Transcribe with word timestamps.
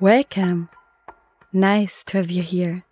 Welcome. 0.00 0.70
Nice 1.52 2.02
to 2.04 2.16
have 2.16 2.28
you 2.28 2.42
here. 2.42 2.82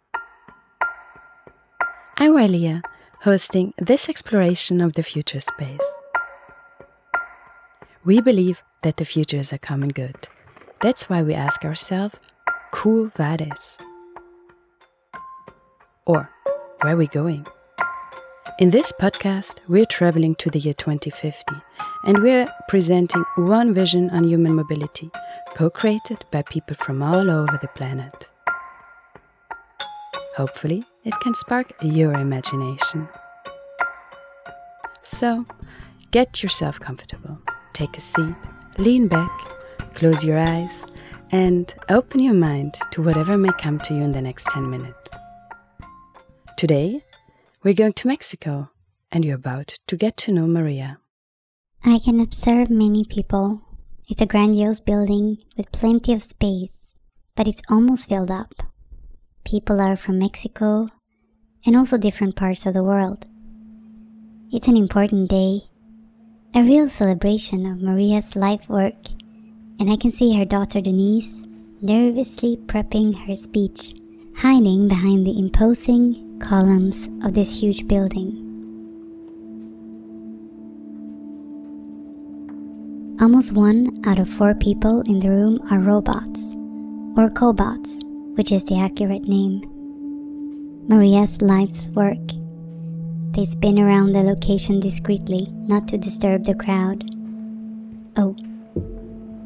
I'm 2.16 2.30
Walia, 2.30 2.82
hosting 3.22 3.74
this 3.76 4.08
exploration 4.08 4.80
of 4.80 4.92
the 4.92 5.02
future 5.02 5.40
space. 5.40 5.80
We 8.04 8.20
believe 8.20 8.62
that 8.82 8.98
the 8.98 9.04
future 9.04 9.38
is 9.38 9.52
a 9.52 9.58
common 9.58 9.88
good. 9.88 10.28
That's 10.80 11.10
why 11.10 11.22
we 11.22 11.34
ask 11.34 11.64
ourselves, 11.64 12.14
Quo 12.70 13.10
vadis? 13.16 13.78
Or, 16.06 16.30
where 16.82 16.94
are 16.94 16.96
we 16.96 17.08
going? 17.08 17.46
In 18.60 18.70
this 18.70 18.92
podcast, 18.92 19.56
we're 19.66 19.86
traveling 19.86 20.36
to 20.36 20.50
the 20.50 20.60
year 20.60 20.74
2050 20.74 21.42
and 22.04 22.22
we're 22.22 22.52
presenting 22.68 23.24
one 23.36 23.72
vision 23.72 24.10
on 24.10 24.24
human 24.24 24.54
mobility, 24.54 25.10
co 25.54 25.70
created 25.70 26.24
by 26.30 26.42
people 26.42 26.76
from 26.76 27.02
all 27.02 27.30
over 27.30 27.58
the 27.60 27.68
planet. 27.68 28.28
Hopefully, 30.36 30.84
it 31.04 31.14
can 31.20 31.34
spark 31.34 31.72
your 31.82 32.14
imagination. 32.14 33.08
So, 35.02 35.44
get 36.10 36.42
yourself 36.42 36.80
comfortable, 36.80 37.38
take 37.72 37.96
a 37.96 38.00
seat, 38.00 38.34
lean 38.78 39.08
back, 39.08 39.30
close 39.94 40.24
your 40.24 40.38
eyes, 40.38 40.84
and 41.30 41.74
open 41.88 42.20
your 42.20 42.34
mind 42.34 42.78
to 42.92 43.02
whatever 43.02 43.36
may 43.36 43.52
come 43.58 43.78
to 43.80 43.94
you 43.94 44.02
in 44.02 44.12
the 44.12 44.22
next 44.22 44.46
10 44.46 44.70
minutes. 44.70 45.10
Today, 46.56 47.04
we're 47.62 47.74
going 47.74 47.92
to 47.94 48.08
Mexico, 48.08 48.70
and 49.10 49.24
you're 49.24 49.36
about 49.36 49.78
to 49.86 49.96
get 49.96 50.16
to 50.18 50.32
know 50.32 50.46
Maria. 50.46 50.98
I 51.84 51.98
can 51.98 52.20
observe 52.20 52.70
many 52.70 53.04
people. 53.04 53.60
It's 54.08 54.20
a 54.20 54.26
grandiose 54.26 54.78
building 54.78 55.38
with 55.56 55.72
plenty 55.72 56.12
of 56.12 56.22
space, 56.22 56.94
but 57.34 57.48
it's 57.48 57.62
almost 57.68 58.08
filled 58.08 58.30
up. 58.30 58.54
People 59.44 59.80
are 59.80 59.96
from 59.96 60.20
Mexico 60.20 60.86
and 61.66 61.74
also 61.76 61.98
different 61.98 62.36
parts 62.36 62.66
of 62.66 62.74
the 62.74 62.84
world. 62.84 63.26
It's 64.52 64.68
an 64.68 64.76
important 64.76 65.28
day, 65.28 65.62
a 66.54 66.62
real 66.62 66.88
celebration 66.88 67.66
of 67.66 67.82
Maria's 67.82 68.36
life 68.36 68.68
work, 68.68 69.10
and 69.80 69.90
I 69.90 69.96
can 69.96 70.12
see 70.12 70.36
her 70.36 70.44
daughter 70.44 70.80
Denise 70.80 71.42
nervously 71.80 72.58
prepping 72.58 73.26
her 73.26 73.34
speech, 73.34 73.94
hiding 74.36 74.86
behind 74.86 75.26
the 75.26 75.36
imposing 75.36 76.38
columns 76.38 77.08
of 77.24 77.34
this 77.34 77.58
huge 77.58 77.88
building. 77.88 78.41
Almost 83.22 83.52
one 83.52 84.02
out 84.04 84.18
of 84.18 84.28
four 84.28 84.52
people 84.52 85.00
in 85.02 85.20
the 85.20 85.30
room 85.30 85.60
are 85.70 85.78
robots, 85.78 86.54
or 87.16 87.30
cobots, 87.30 88.02
which 88.36 88.50
is 88.50 88.64
the 88.64 88.80
accurate 88.80 89.22
name. 89.22 89.62
Maria's 90.88 91.40
life's 91.40 91.86
work. 91.94 92.18
They 93.30 93.44
spin 93.44 93.78
around 93.78 94.10
the 94.10 94.24
location 94.24 94.80
discreetly, 94.80 95.46
not 95.68 95.86
to 95.86 95.98
disturb 95.98 96.44
the 96.44 96.56
crowd. 96.56 97.04
Oh, 98.16 98.34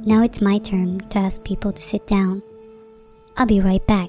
now 0.07 0.23
it's 0.23 0.41
my 0.41 0.57
turn 0.57 1.01
to 1.11 1.19
ask 1.19 1.45
people 1.45 1.73
to 1.73 1.83
sit 1.83 2.07
down. 2.07 2.43
I'll 3.37 3.45
be 3.45 3.61
right 3.61 3.87
back. 3.87 4.09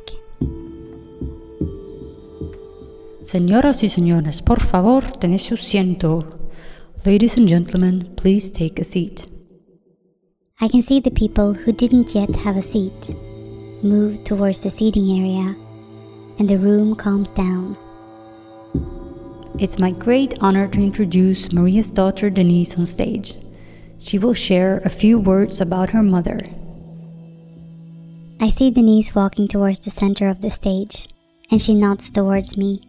Señoras 3.26 3.84
y 3.84 3.90
señores, 3.90 4.42
por 4.42 4.62
favor, 4.62 5.04
tened 5.20 5.42
su 5.42 5.56
asiento. 5.56 6.24
Ladies 7.06 7.36
and 7.36 7.50
gentlemen, 7.50 8.14
please 8.16 8.50
take 8.50 8.80
a 8.80 8.86
seat. 8.86 9.27
I 10.60 10.68
can 10.68 10.82
see 10.82 11.00
the 11.00 11.12
people 11.12 11.54
who 11.54 11.72
didn't 11.72 12.16
yet 12.16 12.36
have 12.38 12.58
a 12.58 12.64
seat 12.64 13.14
move 13.84 14.24
towards 14.24 14.64
the 14.64 14.72
seating 14.72 15.08
area, 15.08 15.56
and 16.40 16.50
the 16.50 16.58
room 16.58 16.96
calms 16.96 17.30
down. 17.30 17.78
It's 19.60 19.78
my 19.78 19.92
great 19.92 20.34
honor 20.42 20.68
to 20.70 20.82
introduce 20.82 21.52
Maria's 21.52 21.92
daughter 21.92 22.32
Denise 22.32 22.76
on 22.76 22.88
stage. 22.88 23.36
She 24.00 24.18
will 24.18 24.34
share 24.34 24.80
a 24.80 24.90
few 24.90 25.20
words 25.20 25.62
about 25.62 25.92
her 25.92 26.02
mother. 26.02 26.40
I 28.40 28.50
see 28.50 28.72
Denise 28.72 29.14
walking 29.14 29.48
towards 29.48 29.82
the 29.82 29.92
center 29.92 30.28
of 30.28 30.42
the 30.42 30.50
stage, 30.50 31.08
and 31.52 31.62
she 31.62 31.76
nods 31.76 32.10
towards 32.10 32.58
me. 32.58 32.82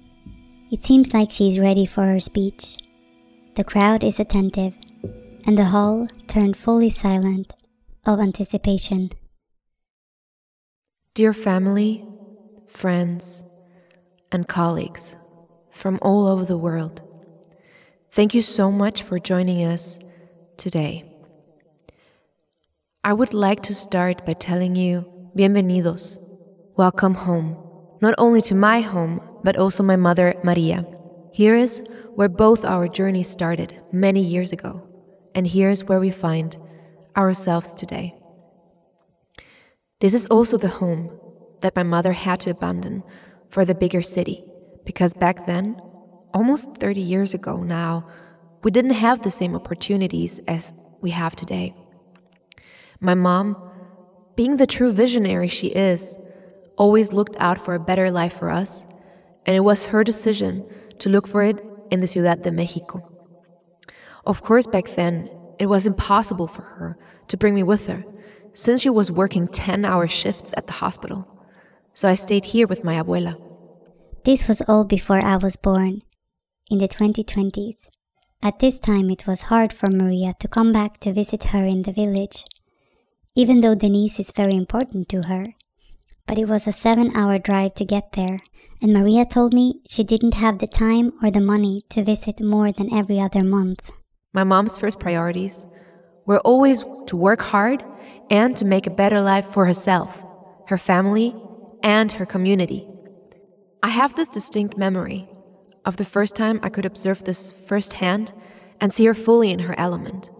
It 0.70 0.82
seems 0.82 1.12
like 1.12 1.30
she 1.30 1.50
is 1.50 1.60
ready 1.60 1.84
for 1.84 2.04
her 2.04 2.20
speech. 2.20 2.78
The 3.56 3.64
crowd 3.64 4.04
is 4.04 4.18
attentive, 4.18 4.72
and 5.44 5.58
the 5.58 5.66
hall 5.66 6.08
turned 6.28 6.56
fully 6.56 6.88
silent 6.88 7.57
of 8.08 8.20
anticipation. 8.20 9.10
Dear 11.12 11.34
family, 11.34 12.06
friends, 12.66 13.44
and 14.32 14.48
colleagues 14.48 15.14
from 15.70 15.98
all 16.00 16.26
over 16.26 16.46
the 16.46 16.56
world, 16.56 17.02
thank 18.10 18.32
you 18.32 18.40
so 18.40 18.72
much 18.72 19.02
for 19.02 19.18
joining 19.18 19.62
us 19.62 20.02
today. 20.56 21.04
I 23.04 23.12
would 23.12 23.34
like 23.34 23.62
to 23.64 23.74
start 23.74 24.24
by 24.24 24.32
telling 24.32 24.74
you, 24.74 25.04
bienvenidos, 25.36 26.18
welcome 26.78 27.14
home, 27.14 27.58
not 28.00 28.14
only 28.16 28.40
to 28.42 28.54
my 28.54 28.80
home, 28.80 29.20
but 29.44 29.58
also 29.58 29.82
my 29.82 29.96
mother, 29.96 30.34
Maria. 30.42 30.86
Here 31.30 31.56
is 31.56 31.86
where 32.14 32.30
both 32.30 32.64
our 32.64 32.88
journeys 32.88 33.28
started 33.28 33.78
many 33.92 34.22
years 34.22 34.50
ago, 34.50 34.88
and 35.34 35.46
here's 35.46 35.84
where 35.84 36.00
we 36.00 36.10
find 36.10 36.56
ourselves 37.18 37.74
today. 37.74 38.14
This 40.00 40.14
is 40.14 40.26
also 40.28 40.56
the 40.56 40.68
home 40.68 41.10
that 41.60 41.74
my 41.74 41.82
mother 41.82 42.12
had 42.12 42.40
to 42.40 42.50
abandon 42.50 43.02
for 43.50 43.64
the 43.64 43.74
bigger 43.74 44.00
city, 44.00 44.40
because 44.84 45.12
back 45.12 45.44
then, 45.46 45.80
almost 46.32 46.74
30 46.76 47.00
years 47.00 47.34
ago 47.34 47.56
now, 47.56 48.08
we 48.62 48.70
didn't 48.70 48.92
have 48.92 49.22
the 49.22 49.30
same 49.30 49.54
opportunities 49.54 50.38
as 50.46 50.72
we 51.00 51.10
have 51.10 51.34
today. 51.34 51.74
My 53.00 53.14
mom, 53.14 53.56
being 54.36 54.56
the 54.56 54.66
true 54.66 54.92
visionary 54.92 55.48
she 55.48 55.68
is, 55.68 56.18
always 56.76 57.12
looked 57.12 57.36
out 57.40 57.58
for 57.58 57.74
a 57.74 57.80
better 57.80 58.10
life 58.10 58.38
for 58.38 58.50
us 58.50 58.86
and 59.46 59.56
it 59.56 59.60
was 59.60 59.88
her 59.88 60.04
decision 60.04 60.64
to 61.00 61.08
look 61.08 61.26
for 61.26 61.42
it 61.42 61.64
in 61.90 61.98
the 62.00 62.06
Ciudad 62.06 62.42
de 62.42 62.52
Mexico. 62.52 63.02
Of 64.26 64.42
course, 64.42 64.66
back 64.66 64.94
then, 64.94 65.30
it 65.58 65.66
was 65.66 65.86
impossible 65.86 66.46
for 66.46 66.62
her 66.62 66.98
to 67.28 67.36
bring 67.36 67.54
me 67.54 67.62
with 67.62 67.86
her, 67.86 68.04
since 68.52 68.80
she 68.80 68.90
was 68.90 69.10
working 69.10 69.48
10 69.48 69.84
hour 69.84 70.08
shifts 70.08 70.54
at 70.56 70.66
the 70.66 70.74
hospital. 70.74 71.26
So 71.94 72.08
I 72.08 72.14
stayed 72.14 72.46
here 72.46 72.66
with 72.66 72.84
my 72.84 72.94
abuela. 72.94 73.40
This 74.24 74.46
was 74.46 74.60
all 74.62 74.84
before 74.84 75.24
I 75.24 75.36
was 75.36 75.56
born, 75.56 76.02
in 76.70 76.78
the 76.78 76.88
2020s. 76.88 77.88
At 78.40 78.60
this 78.60 78.78
time, 78.78 79.10
it 79.10 79.26
was 79.26 79.42
hard 79.42 79.72
for 79.72 79.90
Maria 79.90 80.32
to 80.38 80.48
come 80.48 80.72
back 80.72 81.00
to 81.00 81.12
visit 81.12 81.44
her 81.44 81.64
in 81.64 81.82
the 81.82 81.92
village, 81.92 82.44
even 83.34 83.60
though 83.60 83.74
Denise 83.74 84.20
is 84.20 84.30
very 84.30 84.54
important 84.54 85.08
to 85.08 85.22
her. 85.22 85.54
But 86.26 86.38
it 86.38 86.48
was 86.48 86.66
a 86.66 86.72
seven 86.72 87.16
hour 87.16 87.38
drive 87.38 87.74
to 87.74 87.84
get 87.84 88.12
there, 88.12 88.38
and 88.80 88.92
Maria 88.92 89.24
told 89.24 89.54
me 89.54 89.80
she 89.88 90.04
didn't 90.04 90.34
have 90.34 90.58
the 90.58 90.68
time 90.68 91.12
or 91.22 91.30
the 91.30 91.40
money 91.40 91.82
to 91.88 92.04
visit 92.04 92.40
more 92.40 92.70
than 92.70 92.94
every 92.94 93.18
other 93.18 93.42
month. 93.42 93.90
My 94.32 94.44
mom's 94.44 94.76
first 94.76 95.00
priorities 95.00 95.66
were 96.26 96.40
always 96.40 96.84
to 97.06 97.16
work 97.16 97.40
hard 97.40 97.82
and 98.30 98.56
to 98.56 98.64
make 98.64 98.86
a 98.86 98.90
better 98.90 99.20
life 99.20 99.46
for 99.46 99.64
herself, 99.64 100.24
her 100.66 100.78
family, 100.78 101.34
and 101.82 102.12
her 102.12 102.26
community. 102.26 102.86
I 103.82 103.88
have 103.88 104.14
this 104.14 104.28
distinct 104.28 104.76
memory 104.76 105.28
of 105.84 105.96
the 105.96 106.04
first 106.04 106.36
time 106.36 106.60
I 106.62 106.68
could 106.68 106.84
observe 106.84 107.24
this 107.24 107.50
firsthand 107.50 108.32
and 108.80 108.92
see 108.92 109.06
her 109.06 109.14
fully 109.14 109.50
in 109.50 109.60
her 109.60 109.78
element. 109.78 110.30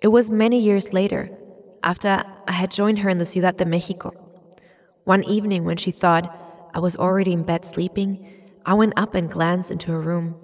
It 0.00 0.08
was 0.08 0.30
many 0.30 0.58
years 0.58 0.92
later, 0.92 1.30
after 1.82 2.24
I 2.48 2.52
had 2.52 2.70
joined 2.70 3.00
her 3.00 3.10
in 3.10 3.18
the 3.18 3.26
Ciudad 3.26 3.56
de 3.56 3.64
Mexico. 3.64 4.12
One 5.04 5.24
evening 5.24 5.64
when 5.64 5.76
she 5.76 5.90
thought 5.90 6.34
I 6.74 6.78
was 6.78 6.96
already 6.96 7.32
in 7.32 7.42
bed 7.42 7.64
sleeping, 7.64 8.26
I 8.64 8.74
went 8.74 8.94
up 8.96 9.14
and 9.14 9.30
glanced 9.30 9.70
into 9.70 9.92
her 9.92 10.00
room. 10.00 10.36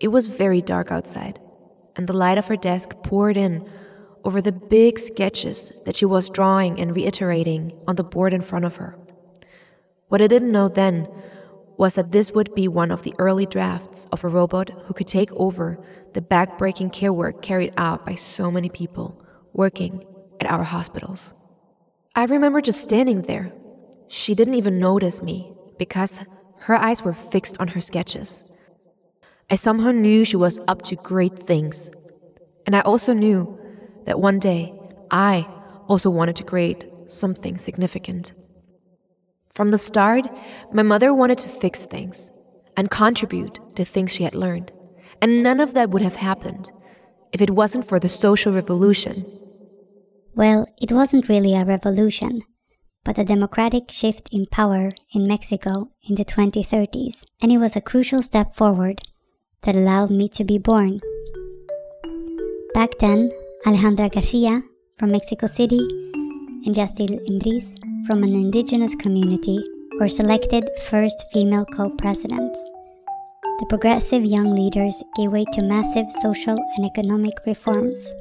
It 0.00 0.08
was 0.08 0.26
very 0.26 0.62
dark 0.62 0.90
outside, 0.90 1.38
and 2.00 2.06
the 2.06 2.14
light 2.14 2.38
of 2.38 2.46
her 2.46 2.56
desk 2.56 2.94
poured 3.04 3.36
in 3.36 3.68
over 4.24 4.40
the 4.40 4.52
big 4.52 4.98
sketches 4.98 5.70
that 5.84 5.94
she 5.94 6.06
was 6.06 6.30
drawing 6.30 6.80
and 6.80 6.96
reiterating 6.96 7.78
on 7.86 7.96
the 7.96 8.02
board 8.02 8.32
in 8.32 8.40
front 8.40 8.64
of 8.64 8.76
her. 8.76 8.96
What 10.08 10.22
I 10.22 10.26
didn't 10.26 10.50
know 10.50 10.68
then 10.70 11.06
was 11.76 11.96
that 11.96 12.10
this 12.10 12.32
would 12.32 12.54
be 12.54 12.66
one 12.68 12.90
of 12.90 13.02
the 13.02 13.12
early 13.18 13.44
drafts 13.44 14.06
of 14.12 14.24
a 14.24 14.28
robot 14.28 14.70
who 14.84 14.94
could 14.94 15.08
take 15.08 15.30
over 15.32 15.78
the 16.14 16.22
back-breaking 16.22 16.88
care 16.88 17.12
work 17.12 17.42
carried 17.42 17.74
out 17.76 18.06
by 18.06 18.14
so 18.14 18.50
many 18.50 18.70
people 18.70 19.22
working 19.52 20.02
at 20.40 20.50
our 20.50 20.64
hospitals. 20.64 21.34
I 22.14 22.24
remember 22.24 22.62
just 22.62 22.80
standing 22.80 23.22
there. 23.22 23.52
She 24.08 24.34
didn't 24.34 24.54
even 24.54 24.78
notice 24.78 25.20
me 25.20 25.52
because 25.78 26.20
her 26.60 26.76
eyes 26.76 27.02
were 27.02 27.12
fixed 27.12 27.60
on 27.60 27.68
her 27.68 27.82
sketches. 27.82 28.50
I 29.50 29.56
somehow 29.56 29.90
knew 29.90 30.24
she 30.24 30.36
was 30.36 30.60
up 30.68 30.82
to 30.82 30.96
great 30.96 31.36
things. 31.36 31.90
And 32.66 32.76
I 32.76 32.80
also 32.80 33.12
knew 33.12 33.58
that 34.04 34.20
one 34.20 34.38
day 34.38 34.72
I 35.10 35.48
also 35.88 36.08
wanted 36.08 36.36
to 36.36 36.44
create 36.44 36.84
something 37.08 37.56
significant. 37.56 38.32
From 39.48 39.70
the 39.70 39.78
start, 39.78 40.26
my 40.72 40.84
mother 40.84 41.12
wanted 41.12 41.38
to 41.38 41.48
fix 41.48 41.84
things 41.84 42.30
and 42.76 42.90
contribute 42.90 43.58
to 43.74 43.84
things 43.84 44.12
she 44.12 44.22
had 44.22 44.36
learned, 44.36 44.70
and 45.20 45.42
none 45.42 45.58
of 45.58 45.74
that 45.74 45.90
would 45.90 46.02
have 46.02 46.16
happened 46.16 46.70
if 47.32 47.40
it 47.40 47.50
wasn't 47.50 47.86
for 47.86 47.98
the 47.98 48.08
social 48.08 48.52
revolution. 48.52 49.24
Well, 50.36 50.66
it 50.80 50.92
wasn't 50.92 51.28
really 51.28 51.56
a 51.56 51.64
revolution, 51.64 52.42
but 53.04 53.18
a 53.18 53.24
democratic 53.24 53.90
shift 53.90 54.28
in 54.30 54.46
power 54.46 54.90
in 55.12 55.26
Mexico 55.26 55.90
in 56.08 56.14
the 56.14 56.24
2030s, 56.24 57.24
and 57.42 57.50
it 57.50 57.58
was 57.58 57.74
a 57.74 57.80
crucial 57.80 58.22
step 58.22 58.54
forward 58.54 59.02
that 59.62 59.76
allowed 59.76 60.10
me 60.10 60.28
to 60.28 60.44
be 60.44 60.58
born. 60.58 61.00
Back 62.74 62.98
then, 62.98 63.30
Alejandra 63.66 64.12
Garcia 64.12 64.62
from 64.98 65.12
Mexico 65.12 65.46
City 65.46 65.80
and 66.64 66.74
Yastil 66.74 67.18
Imbriz 67.28 67.66
from 68.06 68.22
an 68.22 68.34
indigenous 68.34 68.94
community 68.94 69.62
were 69.98 70.08
selected 70.08 70.68
first 70.88 71.24
female 71.32 71.66
co 71.66 71.90
presidents. 71.90 72.58
The 73.60 73.66
progressive 73.68 74.24
young 74.24 74.54
leaders 74.54 75.02
gave 75.16 75.32
way 75.32 75.44
to 75.52 75.62
massive 75.62 76.10
social 76.22 76.56
and 76.76 76.86
economic 76.86 77.34
reforms. 77.46 78.14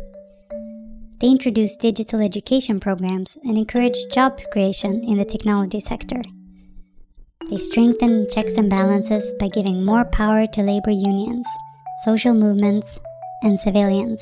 They 1.21 1.27
introduced 1.27 1.79
digital 1.79 2.21
education 2.21 2.79
programs 2.79 3.37
and 3.43 3.57
encouraged 3.57 4.11
job 4.13 4.39
creation 4.51 5.03
in 5.03 5.17
the 5.17 5.25
technology 5.25 5.79
sector. 5.79 6.21
They 7.49 7.57
strengthened 7.57 8.29
checks 8.29 8.57
and 8.57 8.69
balances 8.69 9.33
by 9.39 9.47
giving 9.47 9.83
more 9.83 10.05
power 10.05 10.45
to 10.45 10.61
labor 10.61 10.91
unions, 10.91 11.47
social 12.03 12.35
movements, 12.35 12.99
and 13.41 13.59
civilians. 13.59 14.21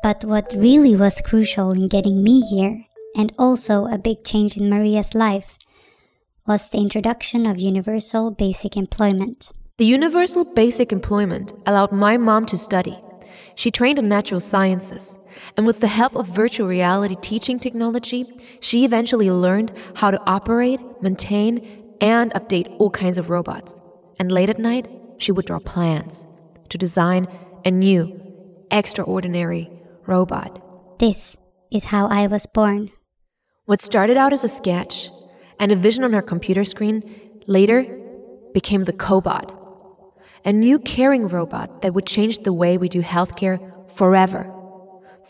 But 0.00 0.24
what 0.24 0.54
really 0.56 0.94
was 0.94 1.20
crucial 1.20 1.72
in 1.72 1.88
getting 1.88 2.22
me 2.22 2.40
here, 2.42 2.84
and 3.16 3.32
also 3.36 3.86
a 3.86 3.98
big 3.98 4.22
change 4.22 4.56
in 4.56 4.70
Maria's 4.70 5.12
life, 5.12 5.58
was 6.46 6.68
the 6.68 6.78
introduction 6.78 7.46
of 7.46 7.58
universal 7.58 8.30
basic 8.30 8.76
employment. 8.76 9.50
The 9.78 9.84
universal 9.84 10.44
basic 10.54 10.92
employment 10.92 11.52
allowed 11.66 11.90
my 11.90 12.16
mom 12.16 12.46
to 12.46 12.56
study. 12.56 12.96
She 13.56 13.72
trained 13.72 13.98
in 13.98 14.08
natural 14.08 14.38
sciences, 14.38 15.18
and 15.56 15.66
with 15.66 15.80
the 15.80 15.88
help 15.88 16.14
of 16.14 16.28
virtual 16.28 16.68
reality 16.68 17.16
teaching 17.20 17.58
technology, 17.58 18.24
she 18.60 18.84
eventually 18.84 19.32
learned 19.32 19.72
how 19.96 20.12
to 20.12 20.22
operate, 20.30 20.78
maintain, 21.02 21.87
and 22.00 22.32
update 22.32 22.74
all 22.78 22.90
kinds 22.90 23.18
of 23.18 23.30
robots. 23.30 23.80
And 24.18 24.32
late 24.32 24.50
at 24.50 24.58
night, 24.58 24.88
she 25.18 25.32
would 25.32 25.46
draw 25.46 25.58
plans 25.58 26.26
to 26.68 26.78
design 26.78 27.26
a 27.64 27.70
new, 27.70 28.20
extraordinary 28.70 29.70
robot. 30.06 30.98
This 30.98 31.36
is 31.70 31.84
how 31.84 32.08
I 32.08 32.26
was 32.26 32.46
born. 32.46 32.90
What 33.66 33.82
started 33.82 34.16
out 34.16 34.32
as 34.32 34.44
a 34.44 34.48
sketch 34.48 35.10
and 35.60 35.72
a 35.72 35.76
vision 35.76 36.04
on 36.04 36.12
her 36.12 36.22
computer 36.22 36.64
screen 36.64 37.02
later 37.46 37.84
became 38.54 38.84
the 38.84 38.92
Cobot, 38.92 39.54
a 40.44 40.52
new 40.52 40.78
caring 40.78 41.28
robot 41.28 41.82
that 41.82 41.94
would 41.94 42.06
change 42.06 42.38
the 42.38 42.52
way 42.52 42.78
we 42.78 42.88
do 42.88 43.02
healthcare 43.02 43.58
forever. 43.90 44.50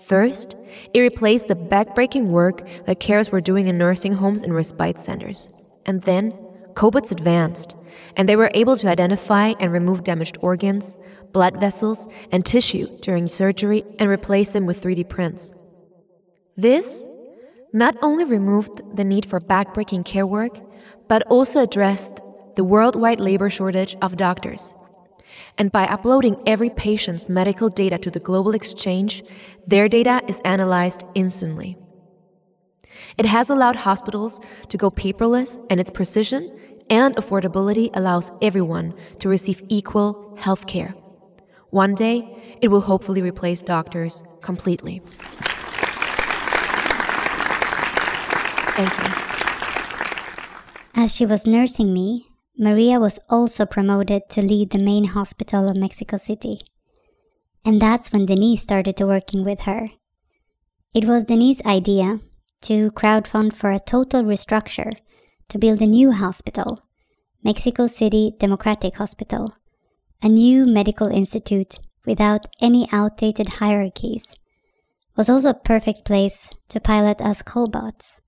First, 0.05 0.55
it 0.95 1.01
replaced 1.01 1.49
the 1.49 1.55
backbreaking 1.55 2.29
work 2.29 2.67
that 2.87 3.01
carers 3.01 3.33
were 3.33 3.41
doing 3.41 3.67
in 3.67 3.79
nursing 3.79 4.13
homes 4.13 4.43
and 4.43 4.55
respite 4.55 5.01
centers. 5.01 5.51
And 5.85 6.03
then, 6.03 6.33
Cobots 6.79 7.11
advanced, 7.11 7.77
and 8.17 8.29
they 8.29 8.37
were 8.37 8.53
able 8.55 8.77
to 8.77 8.89
identify 8.89 9.53
and 9.59 9.73
remove 9.73 10.05
damaged 10.05 10.39
organs, 10.41 10.97
blood 11.33 11.59
vessels, 11.59 12.07
and 12.31 12.47
tissue 12.47 12.87
during 13.03 13.27
surgery 13.27 13.83
and 13.99 14.09
replace 14.09 14.53
them 14.53 14.65
with 14.65 14.81
3D 14.81 15.09
prints. 15.09 15.53
This 16.57 17.05
not 17.73 17.97
only 18.01 18.25
removed 18.25 18.97
the 18.97 19.03
need 19.03 19.27
for 19.27 19.41
backbreaking 19.41 20.05
care 20.05 20.25
work, 20.25 20.61
but 21.09 21.25
also 21.25 21.65
addressed 21.65 22.21
the 22.55 22.63
worldwide 22.63 23.19
labor 23.19 23.51
shortage 23.51 23.97
of 24.01 24.17
doctors. 24.17 24.73
And 25.59 25.73
by 25.73 25.83
uploading 25.83 26.41
every 26.47 26.71
patient's 26.71 27.29
medical 27.29 27.71
data 27.71 27.99
to 27.99 28.11
the 28.13 28.21
global 28.21 28.53
exchange, 28.55 29.25
their 29.67 29.89
data 29.89 30.23
is 30.29 30.41
analyzed 30.45 31.03
instantly. 31.17 31.77
It 33.17 33.27
has 33.27 33.51
allowed 33.51 33.77
hospitals 33.77 34.41
to 34.69 34.77
go 34.77 34.91
paperless, 34.91 35.59
and 35.71 35.81
its 35.81 35.91
precision 35.91 36.57
and 36.91 37.17
affordability 37.17 37.91
allows 37.95 38.33
everyone 38.41 38.95
to 39.19 39.29
receive 39.29 39.63
equal 39.69 40.37
health 40.39 40.67
care. 40.67 40.95
One 41.71 41.95
day, 41.95 42.37
it 42.63 42.69
will 42.69 42.81
hopefully 42.83 43.23
replace 43.23 43.63
doctors 43.63 44.23
completely. 44.41 45.03
Thank 48.77 48.97
you. 48.99 49.11
As 50.95 51.15
she 51.15 51.27
was 51.27 51.47
nursing 51.47 51.93
me, 51.93 52.27
Maria 52.57 52.99
was 52.99 53.19
also 53.29 53.67
promoted 53.67 54.29
to 54.31 54.43
lead 54.43 54.71
the 54.71 54.79
main 54.79 55.05
hospital 55.05 55.69
of 55.69 55.77
Mexico 55.77 56.17
City. 56.17 56.61
And 57.65 57.81
that's 57.81 58.13
when 58.13 58.27
Denise 58.27 58.63
started 58.63 58.97
to 58.97 59.07
working 59.07 59.45
with 59.45 59.61
her. 59.61 59.91
It 60.95 61.05
was 61.05 61.27
Denise's 61.27 61.65
idea 61.67 62.21
to 62.63 62.91
crowdfund 62.93 63.53
for 63.55 63.71
a 63.71 63.79
total 63.79 64.23
restructure 64.23 64.93
to 65.49 65.59
build 65.59 65.81
a 65.81 65.87
new 65.87 66.13
hospital, 66.13 66.83
Mexico 67.43 67.87
City 67.87 68.35
Democratic 68.39 68.97
Hospital, 68.97 69.55
a 70.23 70.29
new 70.29 70.67
medical 70.67 71.09
institute 71.09 71.79
without 72.05 72.47
any 72.61 72.89
outdated 72.93 73.55
hierarchies, 73.55 74.35
was 75.17 75.29
also 75.29 75.51
a 75.51 75.55
perfect 75.55 76.05
place 76.05 76.51
to 76.69 76.81
pilot 76.81 77.21
us 77.21 77.43
cobots. 77.43 78.21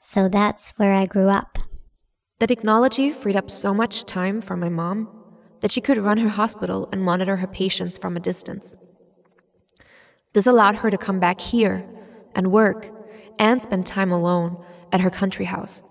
So 0.00 0.28
that's 0.28 0.72
where 0.72 0.94
I 0.94 1.06
grew 1.06 1.28
up. 1.28 1.58
The 2.40 2.46
technology 2.46 3.10
freed 3.10 3.36
up 3.36 3.50
so 3.50 3.72
much 3.72 4.04
time 4.04 4.40
for 4.40 4.56
my 4.56 4.68
mom 4.68 5.08
that 5.60 5.70
she 5.70 5.80
could 5.80 5.98
run 5.98 6.18
her 6.18 6.28
hospital 6.28 6.88
and 6.92 7.02
monitor 7.02 7.36
her 7.36 7.46
patients 7.46 7.96
from 7.96 8.16
a 8.16 8.20
distance. 8.20 8.74
This 10.32 10.46
allowed 10.46 10.76
her 10.76 10.90
to 10.90 10.98
come 10.98 11.20
back 11.20 11.40
here 11.40 11.86
and 12.34 12.50
work 12.52 12.90
and 13.38 13.62
spend 13.62 13.86
time 13.86 14.10
alone 14.10 14.62
at 14.92 15.00
her 15.00 15.10
country 15.10 15.44
house. 15.44 15.82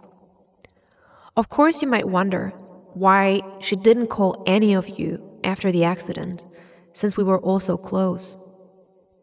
Of 1.36 1.50
course, 1.50 1.82
you 1.82 1.88
might 1.88 2.08
wonder 2.08 2.50
why 2.94 3.42
she 3.60 3.76
didn't 3.76 4.08
call 4.08 4.44
any 4.46 4.74
of 4.74 4.88
you 4.88 5.22
after 5.44 5.72
the 5.72 5.84
accident, 5.84 6.46
since 6.94 7.18
we 7.18 7.24
were 7.24 7.40
all 7.40 7.60
so 7.60 7.76
close. 7.76 8.38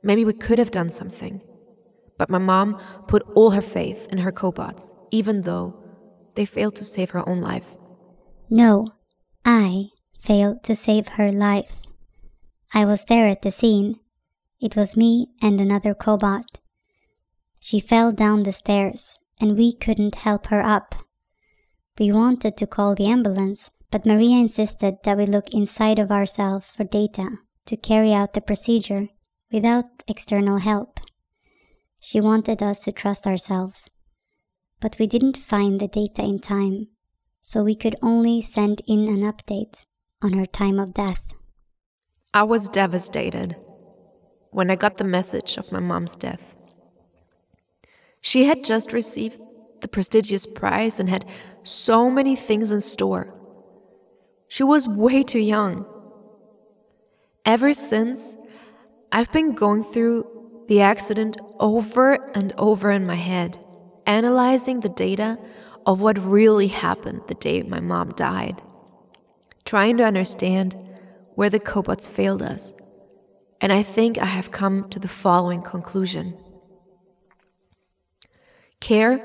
Maybe 0.02 0.24
we 0.24 0.32
could 0.32 0.58
have 0.58 0.72
done 0.72 0.88
something. 0.88 1.42
But 2.18 2.30
my 2.30 2.38
mom 2.38 2.80
put 3.06 3.22
all 3.34 3.50
her 3.50 3.62
faith 3.62 4.08
in 4.10 4.18
her 4.18 4.32
cobots, 4.32 4.92
even 5.10 5.42
though 5.42 5.74
they 6.34 6.44
failed 6.44 6.76
to 6.76 6.84
save 6.84 7.10
her 7.10 7.28
own 7.28 7.40
life. 7.40 7.76
No, 8.48 8.86
I 9.44 9.90
failed 10.18 10.64
to 10.64 10.74
save 10.74 11.08
her 11.08 11.30
life. 11.30 11.80
I 12.74 12.84
was 12.84 13.04
there 13.04 13.28
at 13.28 13.42
the 13.42 13.52
scene. 13.52 14.00
It 14.60 14.76
was 14.76 14.96
me 14.96 15.28
and 15.40 15.60
another 15.60 15.94
cobot. 15.94 16.60
She 17.58 17.78
fell 17.78 18.10
down 18.12 18.42
the 18.42 18.52
stairs, 18.52 19.18
and 19.40 19.56
we 19.56 19.72
couldn't 19.72 20.16
help 20.16 20.46
her 20.48 20.62
up. 20.62 20.94
We 22.00 22.12
wanted 22.12 22.56
to 22.56 22.66
call 22.66 22.94
the 22.94 23.08
ambulance, 23.08 23.70
but 23.90 24.06
Maria 24.06 24.38
insisted 24.38 24.96
that 25.04 25.18
we 25.18 25.26
look 25.26 25.50
inside 25.50 25.98
of 25.98 26.10
ourselves 26.10 26.70
for 26.72 26.82
data 26.82 27.28
to 27.66 27.76
carry 27.76 28.14
out 28.14 28.32
the 28.32 28.40
procedure 28.40 29.08
without 29.52 29.84
external 30.08 30.56
help. 30.56 30.98
She 31.98 32.18
wanted 32.18 32.62
us 32.62 32.78
to 32.84 32.92
trust 32.92 33.26
ourselves. 33.26 33.90
But 34.80 34.96
we 34.98 35.06
didn't 35.06 35.36
find 35.36 35.78
the 35.78 35.88
data 35.88 36.22
in 36.22 36.38
time, 36.38 36.88
so 37.42 37.62
we 37.62 37.74
could 37.74 37.96
only 38.00 38.40
send 38.40 38.80
in 38.86 39.06
an 39.06 39.20
update 39.30 39.84
on 40.22 40.32
her 40.32 40.46
time 40.46 40.78
of 40.78 40.94
death. 40.94 41.34
I 42.32 42.44
was 42.44 42.70
devastated 42.70 43.56
when 44.52 44.70
I 44.70 44.76
got 44.76 44.96
the 44.96 45.04
message 45.04 45.58
of 45.58 45.70
my 45.70 45.80
mom's 45.80 46.16
death. 46.16 46.54
She 48.22 48.44
had 48.44 48.64
just 48.64 48.94
received 48.94 49.38
the 49.82 49.88
prestigious 49.88 50.46
prize 50.46 50.98
and 50.98 51.08
had 51.08 51.26
so 51.62 52.10
many 52.10 52.36
things 52.36 52.70
in 52.70 52.80
store. 52.80 53.34
She 54.48 54.62
was 54.62 54.88
way 54.88 55.22
too 55.22 55.38
young. 55.38 55.86
Ever 57.44 57.72
since, 57.72 58.34
I've 59.12 59.32
been 59.32 59.52
going 59.54 59.84
through 59.84 60.26
the 60.68 60.80
accident 60.80 61.36
over 61.58 62.14
and 62.34 62.52
over 62.58 62.90
in 62.90 63.06
my 63.06 63.16
head, 63.16 63.58
analyzing 64.06 64.80
the 64.80 64.88
data 64.88 65.38
of 65.86 66.00
what 66.00 66.22
really 66.22 66.68
happened 66.68 67.22
the 67.26 67.34
day 67.34 67.62
my 67.62 67.80
mom 67.80 68.10
died, 68.10 68.62
trying 69.64 69.96
to 69.96 70.04
understand 70.04 70.76
where 71.34 71.50
the 71.50 71.58
cobots 71.58 72.08
failed 72.08 72.42
us. 72.42 72.74
And 73.60 73.72
I 73.72 73.82
think 73.82 74.18
I 74.18 74.26
have 74.26 74.50
come 74.50 74.88
to 74.90 74.98
the 74.98 75.08
following 75.08 75.62
conclusion. 75.62 76.36
Care 78.80 79.20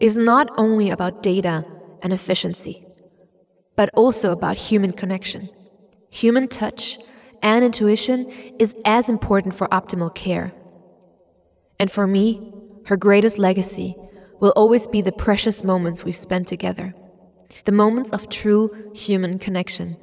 is 0.00 0.16
not 0.16 0.50
only 0.56 0.90
about 0.90 1.22
data 1.22 1.64
and 2.02 2.12
efficiency, 2.12 2.84
but 3.76 3.90
also 3.94 4.32
about 4.32 4.56
human 4.56 4.92
connection. 4.92 5.48
Human 6.10 6.48
touch 6.48 6.98
and 7.42 7.64
intuition 7.64 8.26
is 8.58 8.74
as 8.84 9.08
important 9.08 9.54
for 9.54 9.68
optimal 9.68 10.14
care. 10.14 10.52
And 11.78 11.90
for 11.90 12.06
me, 12.06 12.52
her 12.86 12.96
greatest 12.96 13.38
legacy 13.38 13.94
will 14.40 14.52
always 14.56 14.86
be 14.86 15.02
the 15.02 15.12
precious 15.12 15.62
moments 15.62 16.04
we've 16.04 16.16
spent 16.16 16.48
together, 16.48 16.94
the 17.64 17.72
moments 17.72 18.10
of 18.10 18.28
true 18.28 18.70
human 18.94 19.38
connection. 19.38 19.96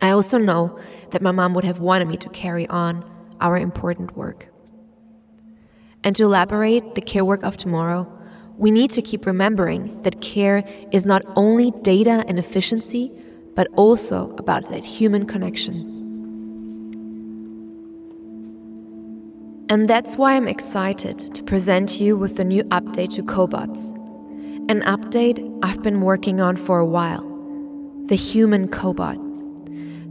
I 0.00 0.10
also 0.10 0.38
know 0.38 0.78
that 1.10 1.22
my 1.22 1.32
mom 1.32 1.54
would 1.54 1.64
have 1.64 1.78
wanted 1.78 2.08
me 2.08 2.16
to 2.18 2.28
carry 2.30 2.68
on 2.68 3.04
our 3.40 3.56
important 3.56 4.16
work. 4.16 4.48
And 6.04 6.16
to 6.16 6.24
elaborate 6.24 6.94
the 6.94 7.00
care 7.00 7.24
work 7.24 7.44
of 7.44 7.56
tomorrow, 7.56 8.10
we 8.62 8.70
need 8.70 8.92
to 8.92 9.02
keep 9.02 9.26
remembering 9.26 10.00
that 10.04 10.20
care 10.20 10.62
is 10.92 11.04
not 11.04 11.20
only 11.34 11.72
data 11.82 12.24
and 12.28 12.38
efficiency, 12.38 13.10
but 13.56 13.66
also 13.74 14.30
about 14.36 14.70
that 14.70 14.84
human 14.84 15.26
connection. 15.26 15.74
And 19.68 19.90
that's 19.90 20.16
why 20.16 20.36
I'm 20.36 20.46
excited 20.46 21.18
to 21.34 21.42
present 21.42 22.00
you 22.00 22.16
with 22.16 22.36
the 22.36 22.44
new 22.44 22.62
update 22.64 23.12
to 23.16 23.24
Cobots. 23.24 23.90
An 24.70 24.82
update 24.82 25.58
I've 25.64 25.82
been 25.82 26.00
working 26.00 26.40
on 26.40 26.54
for 26.54 26.78
a 26.78 26.86
while 26.86 27.28
the 28.06 28.14
human 28.14 28.68
cobot. 28.68 29.18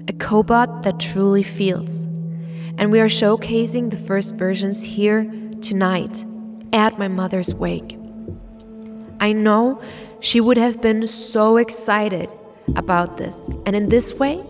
A 0.09 0.13
cobot 0.13 0.83
that 0.83 0.99
truly 0.99 1.43
feels. 1.43 2.03
And 2.77 2.91
we 2.91 2.99
are 2.99 3.07
showcasing 3.07 3.91
the 3.91 3.97
first 3.97 4.35
versions 4.35 4.83
here 4.83 5.23
tonight 5.61 6.25
at 6.73 6.99
my 6.99 7.07
mother's 7.07 7.53
wake. 7.55 8.00
I 9.21 9.31
know 9.33 9.79
she 10.19 10.41
would 10.41 10.57
have 10.57 10.81
been 10.81 11.05
so 11.05 11.57
excited 11.57 12.27
about 12.75 13.17
this, 13.17 13.49
and 13.67 13.75
in 13.75 13.89
this 13.89 14.15
way, 14.15 14.43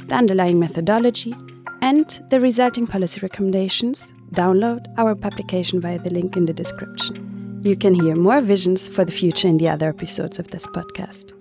the 0.08 0.16
underlying 0.16 0.60
methodology, 0.60 1.34
and 1.82 2.22
the 2.30 2.42
resulting 2.42 2.86
policy 2.86 3.22
recommendations, 3.22 4.12
download 4.32 4.86
our 4.98 5.16
publication 5.16 5.80
via 5.80 6.00
the 6.00 6.10
link 6.10 6.36
in 6.36 6.46
the 6.46 6.54
description. 6.54 7.62
You 7.64 7.78
can 7.78 7.94
hear 7.94 8.16
more 8.16 8.42
visions 8.42 8.90
for 8.90 9.06
the 9.06 9.12
future 9.12 9.48
in 9.48 9.58
the 9.58 9.70
other 9.70 9.88
episodes 9.88 10.40
of 10.40 10.50
this 10.50 10.66
podcast. 10.68 11.32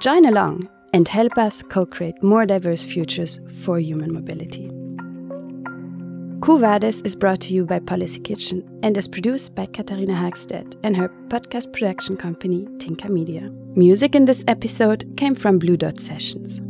Join 0.00 0.24
along 0.24 0.68
and 0.92 1.08
help 1.08 1.38
us 1.38 1.62
co 1.62 1.86
create 1.86 2.22
more 2.22 2.46
diverse 2.46 2.84
futures 2.84 3.40
for 3.62 3.78
human 3.78 4.12
mobility. 4.12 4.70
Quo 6.40 6.58
Vadis 6.58 7.02
is 7.02 7.14
brought 7.14 7.40
to 7.42 7.54
you 7.54 7.64
by 7.64 7.78
Policy 7.78 8.18
Kitchen 8.18 8.68
and 8.82 8.96
is 8.96 9.06
produced 9.06 9.54
by 9.54 9.64
Katharina 9.66 10.14
Hagstedt 10.14 10.74
and 10.82 10.96
her 10.96 11.08
podcast 11.28 11.72
production 11.72 12.16
company 12.16 12.66
Tinka 12.78 13.08
Media. 13.12 13.42
Music 13.76 14.16
in 14.16 14.24
this 14.24 14.44
episode 14.48 15.14
came 15.16 15.36
from 15.36 15.60
Blue 15.60 15.76
Dot 15.76 16.00
Sessions. 16.00 16.60